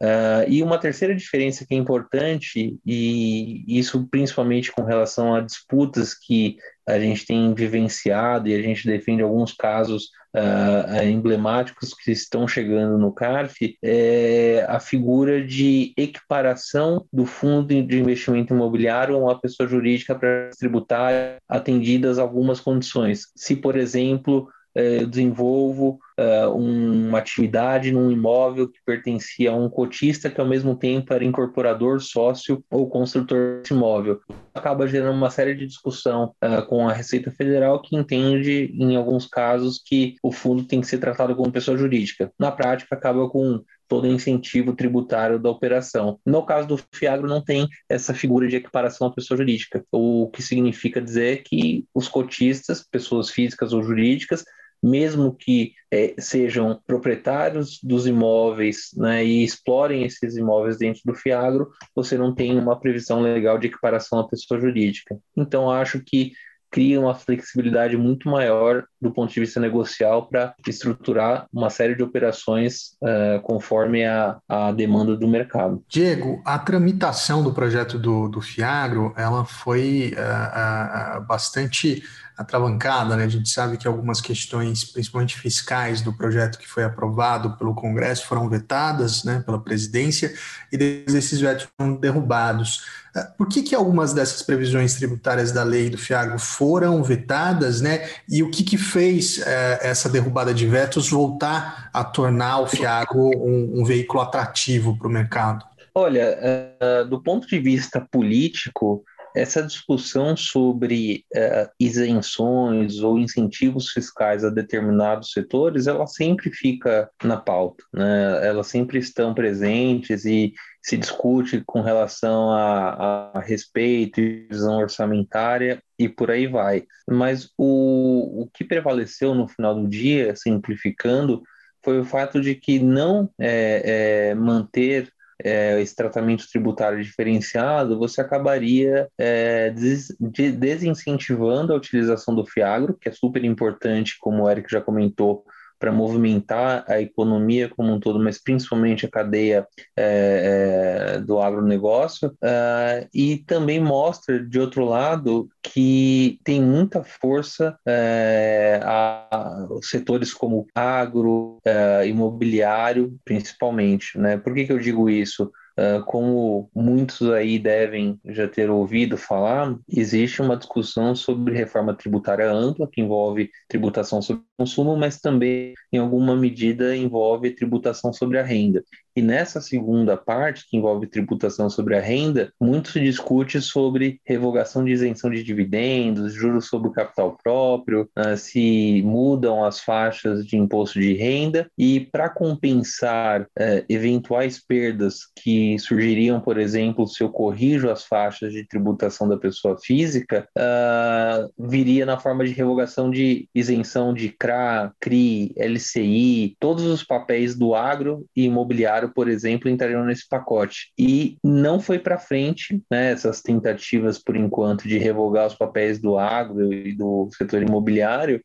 Uh, 0.02 0.49
e 0.49 0.62
uma 0.62 0.78
terceira 0.78 1.14
diferença 1.14 1.66
que 1.66 1.75
é 1.75 1.76
importante, 1.76 2.78
e 2.87 3.64
isso 3.69 4.09
principalmente 4.11 4.73
com 4.73 4.83
relação 4.83 5.35
a 5.35 5.42
disputas 5.42 6.14
que 6.14 6.57
a 6.88 6.99
gente 6.99 7.26
tem 7.26 7.52
vivenciado 7.52 8.49
e 8.49 8.54
a 8.54 8.62
gente 8.62 8.87
defende 8.87 9.23
alguns 9.23 9.52
casos 9.52 10.11
uh, 10.35 11.04
emblemáticos 11.04 11.92
que 11.92 12.11
estão 12.12 12.49
chegando 12.49 12.97
no 12.97 13.12
CARF, 13.12 13.76
é 13.83 14.64
a 14.69 14.80
figura 14.80 15.45
de 15.45 15.92
equiparação 15.97 17.04
do 17.12 17.26
fundo 17.26 17.83
de 17.83 17.99
investimento 17.99 18.54
imobiliário 18.54 19.14
a 19.14 19.19
uma 19.19 19.38
pessoa 19.38 19.69
jurídica 19.69 20.14
para 20.14 20.49
tributar 20.59 21.37
atendidas 21.47 22.19
algumas 22.19 22.59
condições. 22.59 23.26
Se, 23.37 23.54
por 23.54 23.76
exemplo, 23.76 24.49
eu 24.75 25.07
desenvolvo 25.07 25.99
uh, 26.21 26.55
uma 26.55 27.19
atividade 27.19 27.91
num 27.91 28.11
imóvel 28.11 28.69
que 28.69 28.79
pertencia 28.85 29.50
a 29.50 29.57
um 29.57 29.69
cotista 29.69 30.29
que 30.29 30.41
ao 30.41 30.47
mesmo 30.47 30.77
tempo 30.77 31.12
era 31.15 31.25
incorporador, 31.25 32.00
sócio 32.00 32.62
ou 32.71 32.89
construtor 32.89 33.61
desse 33.62 33.73
imóvel. 33.73 34.21
Acaba 34.55 34.87
gerando 34.87 35.17
uma 35.17 35.31
série 35.31 35.55
de 35.55 35.67
discussão 35.67 36.35
uh, 36.45 36.65
com 36.67 36.89
a 36.89 36.93
Receita 36.93 37.31
Federal 37.31 37.81
que 37.81 37.97
entende, 37.97 38.73
em 38.79 38.97
alguns 38.97 39.27
casos, 39.27 39.83
que 39.85 40.17
o 40.23 40.31
fundo 40.31 40.65
tem 40.65 40.81
que 40.81 40.87
ser 40.87 40.99
tratado 40.99 41.35
como 41.35 41.50
pessoa 41.50 41.79
jurídica. 41.79 42.31
Na 42.39 42.53
prática, 42.53 42.95
acaba 42.95 43.29
com 43.29 43.62
todo 43.89 44.07
incentivo 44.07 44.73
tributário 44.73 45.37
da 45.37 45.50
operação. 45.50 46.21
No 46.25 46.45
caso 46.45 46.69
do 46.69 46.79
Fiagro, 46.95 47.27
não 47.27 47.43
tem 47.43 47.67
essa 47.89 48.15
figura 48.15 48.47
de 48.47 48.55
equiparação 48.55 49.09
à 49.09 49.12
pessoa 49.12 49.37
jurídica, 49.37 49.85
o 49.91 50.31
que 50.33 50.43
significa 50.43 51.00
dizer 51.00 51.43
que 51.43 51.85
os 51.93 52.07
cotistas, 52.07 52.87
pessoas 52.89 53.31
físicas 53.31 53.73
ou 53.73 53.83
jurídicas, 53.83 54.45
mesmo 54.83 55.35
que 55.35 55.73
é, 55.93 56.15
sejam 56.19 56.81
proprietários 56.87 57.81
dos 57.83 58.07
imóveis 58.07 58.91
né, 58.97 59.25
e 59.25 59.43
explorem 59.45 60.05
esses 60.05 60.37
imóveis 60.37 60.79
dentro 60.79 61.03
do 61.05 61.15
Fiagro, 61.15 61.71
você 61.95 62.17
não 62.17 62.35
tem 62.35 62.59
uma 62.59 62.79
previsão 62.79 63.21
legal 63.21 63.59
de 63.59 63.67
equiparação 63.67 64.21
à 64.21 64.29
pessoa 64.29 64.61
jurídica. 64.61 65.19
Então, 65.37 65.71
acho 65.71 66.01
que 66.01 66.33
cria 66.71 67.01
uma 67.01 67.15
flexibilidade 67.15 67.97
muito 67.97 68.29
maior 68.29 68.85
do 69.01 69.11
ponto 69.11 69.33
de 69.33 69.41
vista 69.41 69.59
negocial 69.59 70.29
para 70.29 70.55
estruturar 70.67 71.47
uma 71.53 71.69
série 71.69 71.97
de 71.97 72.03
operações 72.03 72.93
uh, 73.03 73.41
conforme 73.43 74.05
a, 74.05 74.39
a 74.49 74.71
demanda 74.71 75.17
do 75.17 75.27
mercado. 75.27 75.83
Diego, 75.89 76.41
a 76.45 76.59
tramitação 76.59 77.43
do 77.43 77.53
projeto 77.53 77.99
do, 77.99 78.29
do 78.29 78.41
Fiagro 78.41 79.13
ela 79.17 79.45
foi 79.45 80.15
uh, 80.15 81.19
uh, 81.19 81.27
bastante 81.27 82.03
atravancada, 82.40 83.16
né? 83.16 83.25
A 83.25 83.28
gente 83.28 83.50
sabe 83.50 83.76
que 83.76 83.87
algumas 83.87 84.18
questões, 84.18 84.82
principalmente 84.82 85.38
fiscais, 85.38 86.00
do 86.00 86.11
projeto 86.11 86.59
que 86.59 86.66
foi 86.66 86.82
aprovado 86.82 87.54
pelo 87.59 87.75
Congresso 87.75 88.26
foram 88.26 88.49
vetadas, 88.49 89.25
né, 89.25 89.42
pela 89.44 89.61
presidência, 89.61 90.32
e 90.73 91.04
esses 91.06 91.38
vetos 91.38 91.68
foram 91.76 91.97
derrubados. 91.97 92.82
Ah, 93.14 93.30
por 93.37 93.47
que, 93.47 93.62
que 93.62 93.75
algumas 93.75 94.14
dessas 94.14 94.40
previsões 94.40 94.94
tributárias 94.94 95.52
da 95.52 95.62
lei 95.62 95.90
do 95.90 95.99
FIAGRO 95.99 96.38
foram 96.38 97.02
vetadas, 97.02 97.82
né? 97.82 98.09
E 98.26 98.42
o 98.42 98.50
que, 98.50 98.64
que 98.64 98.78
fez 98.78 99.42
eh, 99.44 99.78
essa 99.82 100.09
derrubada 100.09 100.54
de 100.54 100.66
vetos 100.66 101.11
voltar 101.11 101.90
a 101.92 102.02
tornar 102.02 102.61
o 102.61 102.66
FIAGRO 102.66 103.37
um, 103.37 103.80
um 103.80 103.85
veículo 103.85 104.23
atrativo 104.23 104.97
para 104.97 105.09
o 105.09 105.11
mercado? 105.11 105.66
Olha, 105.94 106.38
uh, 106.80 107.04
do 107.04 107.20
ponto 107.20 107.49
de 107.49 107.59
vista 107.59 108.00
político, 108.00 109.04
essa 109.35 109.63
discussão 109.63 110.37
sobre 110.37 111.25
uh, 111.35 111.71
isenções 111.79 112.99
ou 112.99 113.19
incentivos 113.19 113.91
fiscais 113.91 114.45
a 114.45 114.51
determinados 114.51 115.33
setores, 115.33 115.87
ela 115.87 116.07
sempre 116.07 116.51
fica 116.51 117.11
na 117.23 117.37
pauta, 117.37 117.85
né? 117.93 118.47
Elas 118.47 118.67
sempre 118.69 118.99
estão 118.99 119.35
presentes 119.35 120.25
e 120.25 120.53
se 120.83 120.97
discute 120.97 121.63
com 121.67 121.83
relação 121.83 122.51
a, 122.51 123.31
a 123.35 123.41
respeito 123.41 124.21
e 124.21 124.47
visão 124.51 124.79
orçamentária 124.79 125.83
e 125.99 126.09
por 126.09 126.31
aí 126.31 126.47
vai. 126.47 126.85
Mas 127.09 127.51
o, 127.57 128.43
o 128.43 128.51
que 128.53 128.65
prevaleceu 128.65 129.35
no 129.35 129.47
final 129.47 129.75
do 129.75 129.89
dia, 129.89 130.35
simplificando, 130.35 131.43
foi 131.85 131.99
o 132.01 132.05
fato 132.05 132.41
de 132.41 132.55
que 132.55 132.79
não 132.79 133.31
é, 133.39 134.31
é, 134.31 134.35
manter 134.35 135.13
é, 135.44 135.80
esse 135.80 135.94
tratamento 135.94 136.47
tributário 136.50 137.02
diferenciado, 137.02 137.99
você 137.99 138.20
acabaria 138.20 139.09
é, 139.18 139.70
des, 139.70 140.14
de, 140.20 140.52
desincentivando 140.52 141.73
a 141.73 141.76
utilização 141.76 142.35
do 142.35 142.47
Fiagro, 142.47 142.94
que 142.94 143.09
é 143.09 143.12
super 143.12 143.44
importante, 143.44 144.16
como 144.18 144.44
o 144.44 144.50
Eric 144.50 144.70
já 144.70 144.80
comentou, 144.80 145.44
para 145.81 145.91
movimentar 145.91 146.85
a 146.87 147.01
economia 147.01 147.71
como 147.71 147.95
um 147.95 147.99
todo, 147.99 148.23
mas 148.23 148.41
principalmente 148.41 149.07
a 149.07 149.11
cadeia 149.11 149.67
é, 149.97 151.15
é, 151.17 151.21
do 151.21 151.41
agronegócio, 151.41 152.29
uh, 152.29 153.09
e 153.15 153.39
também 153.39 153.81
mostra, 153.81 154.39
de 154.39 154.61
outro 154.61 154.85
lado, 154.85 155.49
que 155.63 156.39
tem 156.45 156.61
muita 156.61 157.03
força 157.03 157.79
é, 157.89 158.79
a, 158.85 159.27
a, 159.31 159.69
setores 159.83 160.35
como 160.35 160.67
agro, 160.75 161.59
é, 161.65 162.07
imobiliário, 162.07 163.19
principalmente. 163.25 164.19
Né? 164.19 164.37
Por 164.37 164.55
que, 164.55 164.67
que 164.67 164.73
eu 164.73 164.79
digo 164.79 165.09
isso? 165.09 165.51
Uh, 165.81 166.05
como 166.05 166.71
muitos 166.75 167.23
aí 167.31 167.59
devem 167.59 168.21
já 168.27 168.47
ter 168.47 168.69
ouvido 168.71 169.17
falar, 169.17 169.75
existe 169.89 170.43
uma 170.43 170.57
discussão 170.57 171.15
sobre 171.17 171.55
reforma 171.55 171.95
tributária 171.95 172.51
ampla, 172.51 172.89
que 172.91 173.01
envolve 173.01 173.51
tributação 173.67 174.21
sobre 174.21 174.43
consumo, 174.59 174.97
mas 174.97 175.19
também, 175.19 175.73
em 175.91 175.99
alguma 175.99 176.37
medida, 176.37 176.95
envolve 176.95 177.55
tributação 177.55 178.13
sobre 178.13 178.39
a 178.39 178.43
renda. 178.43 178.85
E 179.17 179.23
nessa 179.23 179.61
segunda 179.61 180.17
parte, 180.17 180.67
que 180.69 180.76
envolve 180.76 181.07
tributação 181.07 181.69
sobre 181.69 181.97
a 181.97 182.00
renda, 182.00 182.52
muito 182.61 182.90
se 182.90 183.00
discute 183.00 183.61
sobre 183.61 184.21
revogação 184.25 184.85
de 184.85 184.93
isenção 184.93 185.31
de 185.31 185.43
dividendos, 185.43 186.33
juros 186.33 186.67
sobre 186.67 186.88
o 186.88 186.93
capital 186.93 187.37
próprio, 187.43 188.09
uh, 188.17 188.37
se 188.37 189.02
mudam 189.05 189.64
as 189.64 189.81
faixas 189.81 190.47
de 190.47 190.57
imposto 190.57 191.00
de 191.00 191.14
renda, 191.14 191.69
e 191.76 192.00
para 192.00 192.29
compensar 192.29 193.43
uh, 193.43 193.85
eventuais 193.88 194.64
perdas 194.64 195.21
que 195.43 195.79
surgiriam, 195.79 196.40
por 196.40 196.59
exemplo, 196.59 197.07
se 197.07 197.23
eu 197.23 197.31
corrijo 197.31 197.90
as 197.90 198.05
faixas 198.05 198.52
de 198.52 198.67
tributação 198.67 199.29
da 199.29 199.37
pessoa 199.37 199.76
física, 199.79 200.47
uh, 200.57 201.50
viria 201.59 202.07
na 202.07 202.19
forma 202.19 202.45
de 202.45 202.52
revogação 202.52 203.11
de 203.11 203.49
isenção 203.55 204.14
de 204.14 204.29
CRA, 204.29 204.93
CRI, 205.00 205.52
LCI, 205.57 206.57
todos 206.61 206.85
os 206.85 207.02
papéis 207.02 207.57
do 207.57 207.75
agro 207.75 208.25
e 208.37 208.45
imobiliário 208.45 209.00
por 209.09 209.28
exemplo, 209.28 209.69
entrariam 209.69 210.04
nesse 210.04 210.28
pacote. 210.28 210.92
E 210.99 211.38
não 211.42 211.80
foi 211.80 211.99
para 211.99 212.19
frente 212.19 212.83
né, 212.90 213.12
essas 213.12 213.40
tentativas, 213.40 214.19
por 214.19 214.37
enquanto, 214.37 214.87
de 214.87 214.99
revogar 214.99 215.47
os 215.47 215.54
papéis 215.54 216.00
do 216.00 216.19
agro 216.19 216.73
e 216.73 216.95
do 216.95 217.28
setor 217.37 217.62
imobiliário. 217.62 218.42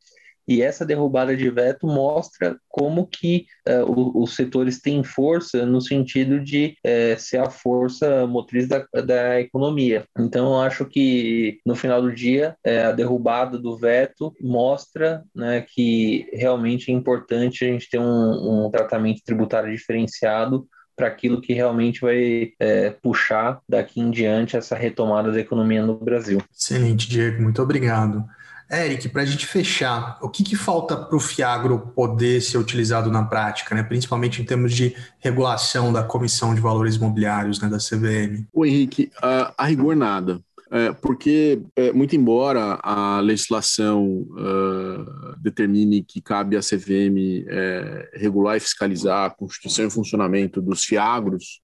E 0.48 0.62
essa 0.62 0.86
derrubada 0.86 1.36
de 1.36 1.50
veto 1.50 1.88
mostra 1.88 2.58
como 2.70 3.08
que 3.08 3.46
uh, 3.68 4.22
os 4.22 4.36
setores 4.36 4.80
têm 4.80 5.04
força 5.04 5.66
no 5.66 5.82
sentido 5.82 6.40
de 6.40 6.78
uh, 6.86 7.20
ser 7.20 7.38
a 7.38 7.50
força 7.50 8.28
motriz 8.28 8.68
da, 8.68 8.86
da 9.06 9.40
economia. 9.40 10.06
Então, 10.18 10.54
eu 10.54 10.62
acho 10.62 10.86
que 10.86 11.60
no 11.66 11.76
final 11.76 12.02
do 12.02 12.14
dia, 12.14 12.56
uh, 12.66 12.90
a 12.90 12.92
derrubada 12.92 13.58
do 13.58 13.76
veto 13.78 14.34
mostra 14.40 15.24
né, 15.34 15.66
que 15.68 16.30
realmente 16.34 16.92
é 16.92 16.94
importante 16.94 17.66
a 17.66 17.68
gente 17.68 17.90
ter 17.90 18.00
um, 18.00 18.66
um 18.66 18.70
tratamento 18.70 19.24
tributário 19.24 19.72
diferenciado 19.72 20.68
para 20.96 21.08
aquilo 21.08 21.42
que 21.42 21.54
realmente 21.54 22.02
vai 22.02 22.54
é, 22.60 22.90
puxar 22.90 23.60
daqui 23.68 24.00
em 24.00 24.10
diante 24.10 24.56
essa 24.56 24.76
retomada 24.76 25.32
da 25.32 25.40
economia 25.40 25.86
no 25.86 25.98
Brasil. 25.98 26.42
Excelente, 26.54 27.10
Diego, 27.10 27.42
muito 27.42 27.62
obrigado. 27.62 28.26
Eric, 28.72 29.10
para 29.10 29.22
a 29.22 29.26
gente 29.26 29.46
fechar, 29.46 30.18
o 30.22 30.30
que, 30.30 30.44
que 30.44 30.56
falta 30.56 30.98
para 30.98 31.16
o 31.16 31.20
Fiagro 31.20 31.92
poder 31.96 32.42
ser 32.42 32.58
utilizado 32.58 33.12
na 33.12 33.24
prática, 33.24 33.76
né? 33.76 33.84
principalmente 33.84 34.42
em 34.42 34.46
termos 34.46 34.74
de 34.74 34.96
regulação 35.20 35.94
da 35.94 36.04
Comissão 36.04 36.56
de 36.56 36.62
Valores 36.62 36.96
Imobiliários, 36.96 37.60
né, 37.60 37.70
da 37.70 37.78
CVM? 37.78 38.46
O 38.52 38.66
Henrique, 38.66 39.12
a, 39.22 39.54
a 39.58 39.66
rigor 39.66 39.96
nada. 39.96 40.42
É, 40.72 40.92
porque, 40.92 41.62
é, 41.76 41.94
muito 41.94 42.16
embora 42.16 42.80
a 42.82 43.20
legislação 43.20 44.26
uh, 44.32 45.38
determine 45.38 46.04
que 46.04 46.20
cabe 46.20 46.58
à 46.58 46.60
CVM 46.60 47.46
é, 47.48 48.10
regular 48.16 48.58
e 48.58 48.60
fiscalizar 48.60 49.26
a 49.26 49.30
constituição 49.30 49.86
e 49.86 49.92
funcionamento 49.92 50.62
dos 50.62 50.84
fiagros, 50.84 51.62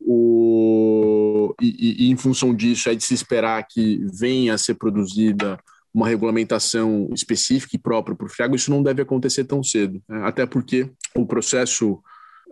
o, 0.00 1.54
e, 1.60 2.06
e, 2.06 2.10
em 2.10 2.16
função 2.16 2.54
disso 2.54 2.88
é 2.88 2.94
de 2.94 3.02
se 3.02 3.14
esperar 3.14 3.66
que 3.66 4.06
venha 4.12 4.54
a 4.54 4.58
ser 4.58 4.74
produzida 4.74 5.58
uma 5.92 6.08
regulamentação 6.08 7.08
específica 7.12 7.76
e 7.76 7.78
própria 7.78 8.16
para 8.16 8.26
o 8.26 8.30
Fiago, 8.30 8.54
isso 8.54 8.70
não 8.70 8.82
deve 8.82 9.02
acontecer 9.02 9.44
tão 9.44 9.62
cedo, 9.62 10.02
né? 10.08 10.22
até 10.24 10.46
porque 10.46 10.90
o 11.14 11.26
processo 11.26 12.00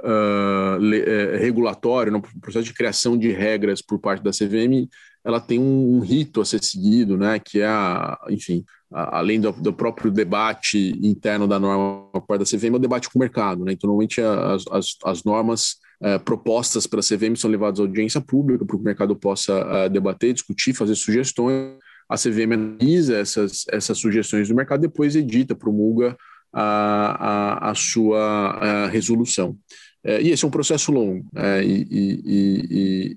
uh, 0.03 0.79
le, 0.79 1.01
uh, 1.01 1.39
regulatório, 1.39 2.13
no 2.13 2.23
processo 2.41 2.65
de 2.65 2.75
criação 2.75 3.17
de 3.17 3.31
regras 3.31 3.81
por 3.83 3.99
parte 3.99 4.23
da 4.23 4.31
CVM, 4.31 4.89
ela 5.25 5.41
tem 5.41 5.59
um, 5.59 5.97
um 5.97 6.01
rito 6.01 6.41
a 6.41 6.45
ser 6.45 6.63
seguido, 6.63 7.17
né, 7.17 7.41
que 7.41 7.61
é, 7.61 7.67
a, 7.67 8.17
enfim, 8.31 8.65
a, 8.93 9.19
além 9.19 9.41
do, 9.41 9.51
do, 9.53 9.73
próprio 9.73 10.11
debate 10.11 10.97
interno 11.03 11.49
da 11.49 11.59
norma 11.59 12.09
por 12.13 12.27
parte 12.27 12.41
da 12.41 12.59
CVM, 12.59 12.75
é 12.75 12.77
o 12.77 12.79
debate 12.79 13.11
com 13.11 13.19
o 13.19 13.21
mercado. 13.21 13.65
Né? 13.65 13.73
Então, 13.73 13.89
normalmente, 13.89 14.21
as, 14.21 14.65
as, 14.71 14.87
as 15.05 15.25
normas 15.25 15.77
uh, 16.01 16.23
propostas 16.25 16.87
pela 16.87 17.03
CVM 17.03 17.35
são 17.37 17.51
levadas 17.51 17.81
à 17.81 17.83
audiência 17.83 18.21
pública 18.21 18.65
para 18.65 18.77
que 18.77 18.83
o 18.83 18.85
mercado 18.85 19.17
possa 19.17 19.89
debater, 19.89 20.33
discutir, 20.33 20.73
fazer 20.73 20.95
sugestões 20.95 21.77
a 22.09 22.17
CVM 22.17 22.53
analisa 22.53 23.17
essas, 23.17 23.65
essas 23.71 23.99
sugestões 23.99 24.49
do 24.49 24.55
mercado, 24.55 24.81
depois 24.81 25.17
edita, 25.17 25.55
promulga 25.55 26.17
a, 26.53 27.69
a, 27.69 27.71
a 27.71 27.75
sua 27.75 28.51
a 28.51 28.87
resolução. 28.89 29.57
É, 30.05 30.23
e 30.23 30.31
esse 30.31 30.45
é 30.45 30.49
um 30.49 30.53
processo 30.53 30.93
longo. 30.93 31.27
É, 31.35 31.65
e, 31.65 31.87
e, 31.91 32.23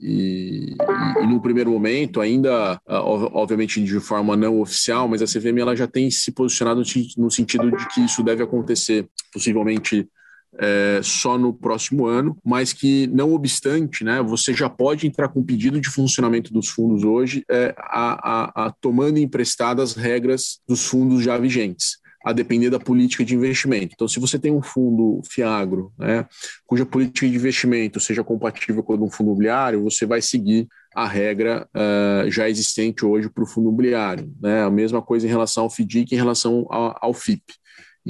e, 0.02 0.76
e, 1.22 1.28
no 1.28 1.40
primeiro 1.40 1.70
momento, 1.70 2.20
ainda, 2.20 2.82
obviamente 2.88 3.84
de 3.84 4.00
forma 4.00 4.36
não 4.36 4.60
oficial, 4.60 5.08
mas 5.08 5.22
a 5.22 5.26
CVM 5.26 5.60
ela 5.60 5.76
já 5.76 5.86
tem 5.86 6.10
se 6.10 6.32
posicionado 6.32 6.82
no 7.16 7.30
sentido 7.30 7.70
de 7.70 7.88
que 7.90 8.02
isso 8.02 8.24
deve 8.24 8.42
acontecer 8.42 9.08
possivelmente 9.32 10.10
é, 10.58 11.00
só 11.04 11.38
no 11.38 11.54
próximo 11.54 12.06
ano, 12.06 12.38
mas 12.44 12.74
que, 12.74 13.08
não 13.08 13.34
obstante, 13.34 14.04
né, 14.04 14.22
você 14.22 14.54
já 14.54 14.70
pode 14.70 15.08
entrar 15.08 15.30
com 15.30 15.44
pedido 15.44 15.80
de 15.80 15.90
funcionamento 15.90 16.52
dos 16.54 16.70
fundos 16.70 17.04
hoje, 17.04 17.44
é, 17.50 17.74
a, 17.78 18.64
a, 18.64 18.66
a 18.66 18.72
tomando 18.82 19.20
emprestadas 19.20 19.94
regras 19.94 20.60
dos 20.68 20.86
fundos 20.86 21.24
já 21.24 21.38
vigentes 21.38 21.98
a 22.24 22.34
depender 22.34 22.70
da 22.70 22.80
política 22.80 23.24
de 23.24 23.34
investimento. 23.34 23.94
Então, 23.94 24.08
se 24.08 24.20
você 24.20 24.38
tem 24.38 24.52
um 24.52 24.62
fundo 24.62 25.22
Fiagro, 25.30 25.92
né, 25.98 26.28
cuja 26.66 26.86
política 26.86 27.28
de 27.28 27.36
investimento 27.36 28.00
seja 28.00 28.24
compatível 28.24 28.84
com 28.84 28.96
um 28.96 29.10
fundo 29.10 29.28
imobiliário, 29.28 29.84
você 29.84 30.06
vai 30.06 30.22
seguir 30.22 30.68
a 30.94 31.08
regra 31.08 31.68
uh, 31.74 32.30
já 32.30 32.50
existente 32.50 33.06
hoje 33.06 33.30
para 33.30 33.44
o 33.44 33.48
fundo 33.48 33.70
imobiliário. 33.70 34.34
Né? 34.42 34.64
A 34.64 34.70
mesma 34.70 35.02
coisa 35.02 35.26
em 35.26 35.30
relação 35.30 35.64
ao 35.64 35.70
FDIC 35.70 36.14
em 36.14 36.18
relação 36.18 36.66
ao, 36.70 36.98
ao 37.02 37.14
FIP 37.14 37.54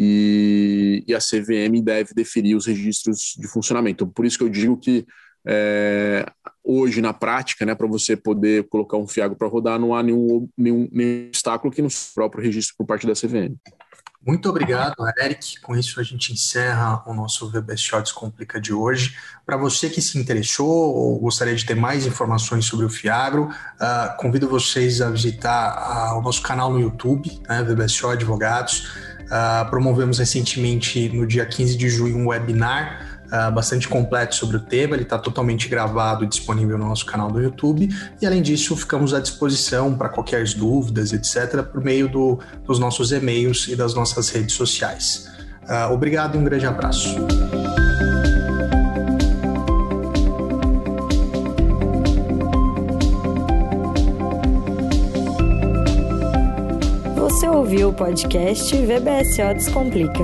e, 0.01 1.03
e 1.05 1.13
a 1.13 1.19
CVM 1.19 1.83
deve 1.83 2.13
definir 2.13 2.55
os 2.55 2.65
registros 2.65 3.35
de 3.37 3.49
funcionamento. 3.49 4.07
Por 4.07 4.25
isso 4.25 4.37
que 4.37 4.43
eu 4.45 4.49
digo 4.49 4.77
que 4.77 5.05
é, 5.45 6.25
hoje, 6.63 7.01
na 7.01 7.11
prática, 7.11 7.65
né, 7.65 7.75
para 7.75 7.85
você 7.85 8.15
poder 8.15 8.69
colocar 8.69 8.95
um 8.95 9.05
fiago 9.05 9.35
para 9.35 9.49
rodar, 9.49 9.77
não 9.77 9.93
há 9.93 10.01
nenhum, 10.01 10.47
nenhum, 10.57 10.87
nenhum 10.89 11.27
obstáculo 11.27 11.69
aqui 11.69 11.81
no 11.81 11.89
próprio 12.15 12.41
registro 12.41 12.75
por 12.77 12.85
parte 12.85 13.05
da 13.05 13.11
CVM. 13.11 13.57
Muito 14.25 14.49
obrigado, 14.49 14.95
Eric. 15.17 15.59
Com 15.61 15.75
isso, 15.75 15.99
a 15.99 16.03
gente 16.03 16.31
encerra 16.31 17.03
o 17.05 17.13
nosso 17.13 17.49
VBS 17.49 17.81
Shots 17.81 18.11
Complica 18.13 18.59
de 18.59 18.73
hoje. 18.73 19.17
Para 19.45 19.57
você 19.57 19.89
que 19.89 20.01
se 20.01 20.17
interessou 20.17 20.69
ou 20.69 21.19
gostaria 21.19 21.55
de 21.55 21.65
ter 21.65 21.75
mais 21.75 22.05
informações 22.05 22.65
sobre 22.65 22.85
o 22.85 22.89
Fiagro, 22.89 23.45
uh, 23.45 24.17
convido 24.17 24.47
vocês 24.47 25.01
a 25.01 25.09
visitar 25.09 26.13
uh, 26.13 26.19
o 26.19 26.21
nosso 26.21 26.41
canal 26.41 26.71
no 26.71 26.79
YouTube, 26.79 27.41
né, 27.47 27.63
VBS 27.63 27.93
Show 27.93 28.11
Advogados. 28.11 29.08
Uh, 29.29 29.69
promovemos 29.69 30.17
recentemente, 30.17 31.09
no 31.09 31.25
dia 31.25 31.45
15 31.45 31.77
de 31.77 31.87
junho, 31.87 32.17
um 32.17 32.27
webinar 32.27 33.21
uh, 33.27 33.51
bastante 33.53 33.87
completo 33.87 34.35
sobre 34.35 34.57
o 34.57 34.59
tema. 34.59 34.95
Ele 34.95 35.03
está 35.03 35.19
totalmente 35.19 35.67
gravado 35.69 36.23
e 36.23 36.27
disponível 36.27 36.77
no 36.77 36.87
nosso 36.87 37.05
canal 37.05 37.31
do 37.31 37.39
YouTube. 37.39 37.89
E, 38.21 38.25
além 38.25 38.41
disso, 38.41 38.75
ficamos 38.75 39.13
à 39.13 39.19
disposição 39.19 39.95
para 39.95 40.09
qualquer 40.09 40.43
dúvidas, 40.55 41.13
etc., 41.13 41.63
por 41.63 41.83
meio 41.83 42.09
do, 42.09 42.39
dos 42.65 42.79
nossos 42.79 43.11
e-mails 43.11 43.67
e 43.67 43.75
das 43.75 43.93
nossas 43.93 44.29
redes 44.29 44.55
sociais. 44.55 45.29
Uh, 45.63 45.93
obrigado 45.93 46.35
e 46.35 46.37
um 46.39 46.43
grande 46.43 46.65
abraço. 46.65 47.15
Ouviu 57.47 57.89
o 57.89 57.93
podcast 57.93 58.75
VBSO 58.75 59.53
Descomplica. 59.53 60.23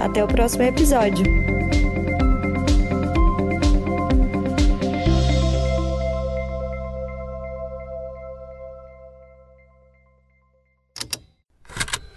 Até 0.00 0.22
o 0.24 0.28
próximo 0.28 0.64
episódio. 0.64 1.39